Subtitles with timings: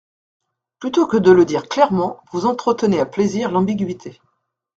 [0.79, 4.19] Plutôt que de le dire clairement, vous entretenez à plaisir l’ambiguïté.